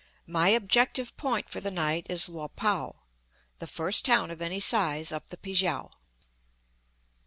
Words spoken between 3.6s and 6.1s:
first town of any size up the Pi kiang.